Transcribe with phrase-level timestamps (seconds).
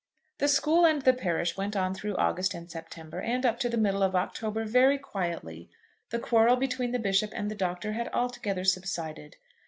[0.39, 3.77] THE school and the parish went on through August and September, and up to the
[3.77, 5.69] middle of October, very quietly.
[6.09, 9.35] The quarrel between the Bishop and the Doctor had altogether subsided.